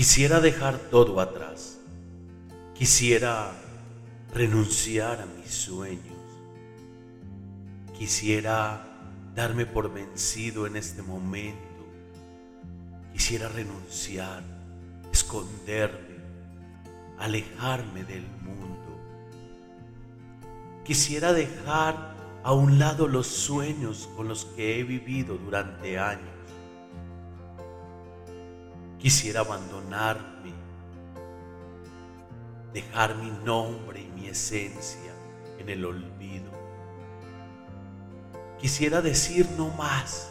Quisiera 0.00 0.40
dejar 0.40 0.78
todo 0.78 1.20
atrás. 1.20 1.78
Quisiera 2.72 3.52
renunciar 4.32 5.20
a 5.20 5.26
mis 5.26 5.50
sueños. 5.50 6.16
Quisiera 7.98 8.82
darme 9.34 9.66
por 9.66 9.92
vencido 9.92 10.66
en 10.66 10.76
este 10.76 11.02
momento. 11.02 11.84
Quisiera 13.12 13.50
renunciar, 13.50 14.42
esconderme, 15.12 16.16
alejarme 17.18 18.02
del 18.04 18.26
mundo. 18.40 18.98
Quisiera 20.82 21.34
dejar 21.34 22.16
a 22.42 22.54
un 22.54 22.78
lado 22.78 23.06
los 23.06 23.26
sueños 23.26 24.08
con 24.16 24.28
los 24.28 24.46
que 24.46 24.80
he 24.80 24.82
vivido 24.82 25.36
durante 25.36 25.98
años. 25.98 26.39
Quisiera 29.00 29.40
abandonarme, 29.40 30.52
dejar 32.72 33.16
mi 33.16 33.30
nombre 33.30 34.02
y 34.02 34.06
mi 34.08 34.26
esencia 34.26 35.12
en 35.58 35.70
el 35.70 35.84
olvido. 35.86 36.50
Quisiera 38.60 39.00
decir 39.00 39.48
no 39.56 39.68
más, 39.68 40.30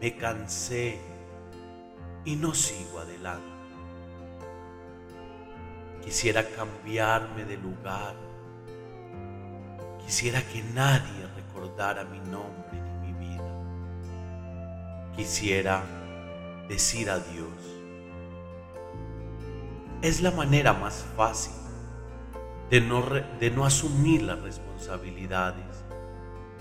me 0.00 0.16
cansé 0.16 0.98
y 2.24 2.34
no 2.36 2.54
sigo 2.54 2.98
adelante. 2.98 3.46
Quisiera 6.02 6.48
cambiarme 6.48 7.44
de 7.44 7.58
lugar. 7.58 8.14
Quisiera 10.04 10.40
que 10.40 10.62
nadie 10.74 11.26
recordara 11.36 12.04
mi 12.04 12.20
nombre 12.20 12.80
ni 12.80 13.12
mi 13.12 13.28
vida. 13.28 13.52
Quisiera 15.14 15.84
decir 16.68 17.10
adiós. 17.10 17.71
Es 20.02 20.20
la 20.20 20.32
manera 20.32 20.72
más 20.72 21.04
fácil 21.16 21.52
de 22.70 22.80
no, 22.80 23.04
de 23.38 23.50
no 23.50 23.64
asumir 23.64 24.22
las 24.22 24.40
responsabilidades. 24.40 25.84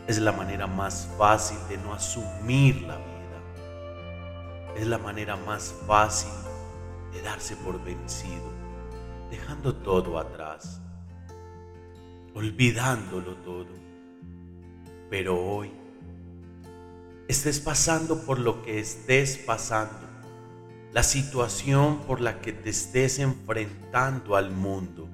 Es 0.07 0.19
la 0.19 0.31
manera 0.31 0.67
más 0.67 1.09
fácil 1.17 1.57
de 1.67 1.77
no 1.77 1.93
asumir 1.93 2.81
la 2.83 2.97
vida. 2.97 3.41
Es 4.75 4.85
la 4.85 4.99
manera 4.99 5.35
más 5.37 5.73
fácil 5.87 6.31
de 7.13 7.21
darse 7.23 7.55
por 7.55 7.83
vencido, 7.83 8.49
dejando 9.29 9.73
todo 9.75 10.19
atrás, 10.19 10.79
olvidándolo 12.35 13.35
todo. 13.37 13.73
Pero 15.09 15.41
hoy, 15.41 15.71
estés 17.27 17.59
pasando 17.59 18.21
por 18.23 18.37
lo 18.37 18.61
que 18.61 18.79
estés 18.79 19.37
pasando, 19.37 20.10
la 20.93 21.03
situación 21.03 21.99
por 21.99 22.19
la 22.19 22.41
que 22.41 22.51
te 22.51 22.69
estés 22.69 23.19
enfrentando 23.19 24.35
al 24.35 24.51
mundo, 24.51 25.07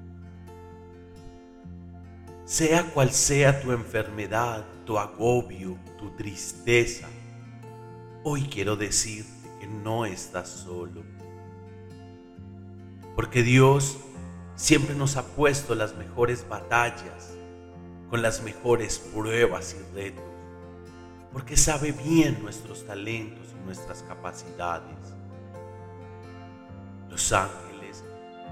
sea 2.44 2.82
cual 2.84 3.12
sea 3.12 3.60
tu 3.60 3.72
enfermedad, 3.72 4.66
tu 4.84 4.98
agobio, 4.98 5.78
tu 5.96 6.10
tristeza, 6.16 7.06
hoy 8.24 8.42
quiero 8.42 8.76
decirte 8.76 9.30
que 9.60 9.66
no 9.66 10.04
estás 10.04 10.48
solo. 10.48 11.04
Porque 13.14 13.42
Dios 13.42 13.98
siempre 14.56 14.94
nos 14.94 15.16
ha 15.16 15.24
puesto 15.24 15.74
las 15.74 15.96
mejores 15.96 16.48
batallas 16.48 17.34
con 18.10 18.22
las 18.22 18.42
mejores 18.42 18.98
pruebas 18.98 19.76
y 19.78 19.94
retos, 19.94 20.24
porque 21.32 21.56
sabe 21.56 21.92
bien 21.92 22.42
nuestros 22.42 22.86
talentos 22.86 23.48
y 23.60 23.64
nuestras 23.64 24.02
capacidades. 24.02 25.14
Los 27.18 27.32
ángeles 27.32 28.04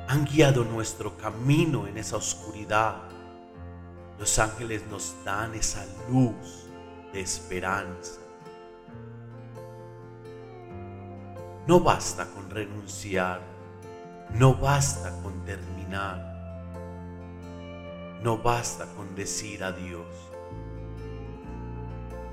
han 0.09 0.25
guiado 0.25 0.65
nuestro 0.65 1.17
camino 1.17 1.87
en 1.87 1.99
esa 1.99 2.17
oscuridad. 2.17 2.97
Los 4.19 4.41
ángeles 4.41 4.83
nos 4.91 5.15
dan 5.25 5.55
esa 5.55 5.87
luz 6.11 6.67
de 7.13 7.21
esperanza. 7.21 8.21
No 11.69 11.79
basta 11.79 12.27
con 12.27 12.51
renunciar, 12.51 13.41
no 14.35 14.57
basta 14.57 15.13
con 15.23 15.45
terminar 15.45 16.35
no 18.25 18.37
basta 18.39 18.87
con 18.97 19.15
decir 19.15 19.63
adiós. 19.63 20.09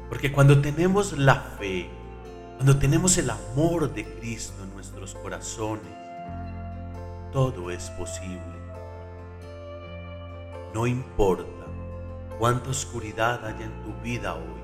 Porque 0.09 0.31
cuando 0.31 0.59
tenemos 0.59 1.15
la 1.15 1.35
fe, 1.35 1.87
cuando 2.55 2.79
tenemos 2.79 3.19
el 3.19 3.29
amor 3.29 3.93
de 3.93 4.03
Cristo 4.15 4.63
en 4.63 4.73
nuestros 4.73 5.13
corazones, 5.13 6.02
todo 7.33 7.71
es 7.71 7.89
posible. 7.89 8.39
No 10.73 10.87
importa 10.87 11.65
cuánta 12.37 12.69
oscuridad 12.69 13.43
haya 13.45 13.65
en 13.65 13.83
tu 13.83 13.93
vida 14.03 14.35
hoy, 14.35 14.61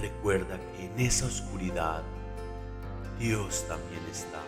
recuerda 0.00 0.58
que 0.76 0.86
en 0.86 1.00
esa 1.00 1.26
oscuridad 1.26 2.02
Dios 3.18 3.64
también 3.68 4.02
está. 4.10 4.40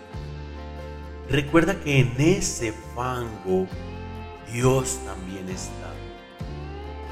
Recuerda 1.28 1.78
que 1.80 2.00
en 2.00 2.14
ese 2.18 2.72
fango 2.94 3.66
Dios 4.52 5.00
también 5.04 5.48
está. 5.48 5.92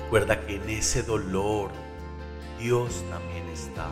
Recuerda 0.05 0.41
que 0.47 0.57
en 0.57 0.71
ese 0.71 1.03
dolor 1.03 1.71
Dios 2.61 3.03
también 3.11 3.49
está. 3.49 3.89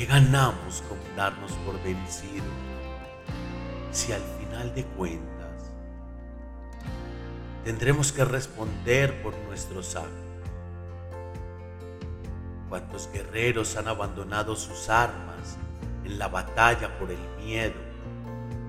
¿Qué 0.00 0.06
ganamos 0.06 0.82
con 0.88 0.96
darnos 1.14 1.52
por 1.66 1.74
vencido 1.82 2.46
si 3.92 4.12
al 4.12 4.22
final 4.38 4.74
de 4.74 4.86
cuentas 4.86 5.72
tendremos 7.64 8.10
que 8.10 8.24
responder 8.24 9.22
por 9.22 9.36
nuestros 9.40 9.96
actos? 9.96 10.14
¿Cuántos 12.70 13.10
guerreros 13.12 13.76
han 13.76 13.88
abandonado 13.88 14.56
sus 14.56 14.88
armas 14.88 15.58
en 16.06 16.18
la 16.18 16.28
batalla 16.28 16.98
por 16.98 17.10
el 17.10 17.20
miedo? 17.44 17.74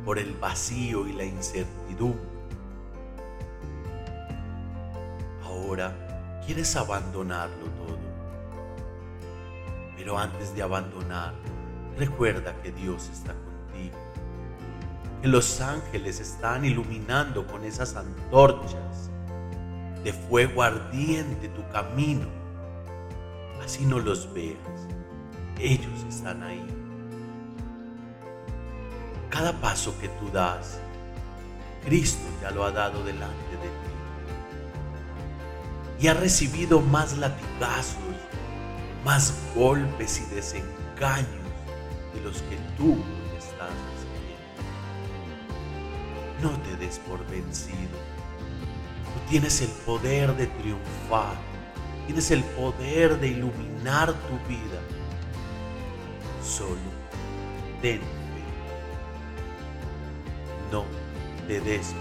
por 0.03 0.19
el 0.19 0.33
vacío 0.33 1.07
y 1.07 1.13
la 1.13 1.23
incertidumbre. 1.23 2.19
Ahora 5.45 6.41
quieres 6.45 6.75
abandonarlo 6.75 7.67
todo. 7.67 8.10
Pero 10.01 10.17
antes 10.17 10.55
de 10.55 10.63
abandonar, 10.63 11.35
recuerda 11.95 12.59
que 12.63 12.71
Dios 12.71 13.07
está 13.09 13.33
contigo. 13.33 13.95
Que 15.21 15.27
los 15.27 15.61
ángeles 15.61 16.19
están 16.19 16.65
iluminando 16.65 17.45
con 17.45 17.63
esas 17.63 17.95
antorchas 17.95 19.11
de 20.03 20.11
fuego 20.11 20.63
ardiente 20.63 21.49
tu 21.49 21.67
camino. 21.69 22.25
Así 23.63 23.85
no 23.85 23.99
los 23.99 24.33
veas. 24.33 24.57
Ellos 25.59 26.03
están 26.09 26.41
ahí 26.41 26.65
cada 29.31 29.53
paso 29.53 29.97
que 29.99 30.09
tú 30.09 30.29
das, 30.29 30.77
Cristo 31.85 32.21
ya 32.41 32.51
lo 32.51 32.63
ha 32.63 32.71
dado 32.71 33.03
delante 33.03 33.51
de 33.51 33.67
ti. 33.67 33.91
Y 36.01 36.07
ha 36.09 36.13
recibido 36.13 36.81
más 36.81 37.17
latigazos, 37.17 37.97
más 39.03 39.33
golpes 39.55 40.21
y 40.21 40.35
desengaños 40.35 41.27
de 42.13 42.21
los 42.21 42.41
que 42.43 42.57
tú 42.77 42.97
estás 43.37 43.71
recibiendo. 43.93 44.61
No 46.41 46.51
te 46.63 46.75
des 46.77 46.99
por 46.99 47.25
vencido. 47.27 47.97
Tú 49.13 49.29
tienes 49.29 49.61
el 49.61 49.69
poder 49.85 50.35
de 50.35 50.47
triunfar. 50.47 51.35
Tienes 52.05 52.31
el 52.31 52.43
poder 52.43 53.19
de 53.19 53.27
iluminar 53.27 54.13
tu 54.13 54.49
vida. 54.49 54.79
Solo 56.43 56.79
ten 57.81 58.01
no 60.71 60.85
te 61.47 61.59
des 61.59 61.93